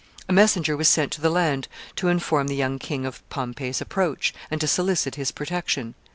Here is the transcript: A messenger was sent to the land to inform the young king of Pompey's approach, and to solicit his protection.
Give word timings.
A 0.27 0.33
messenger 0.33 0.75
was 0.75 0.87
sent 0.87 1.11
to 1.11 1.21
the 1.21 1.29
land 1.29 1.67
to 1.97 2.07
inform 2.07 2.47
the 2.47 2.55
young 2.55 2.79
king 2.79 3.05
of 3.05 3.21
Pompey's 3.29 3.81
approach, 3.81 4.33
and 4.49 4.59
to 4.59 4.67
solicit 4.67 5.13
his 5.13 5.31
protection. 5.31 5.93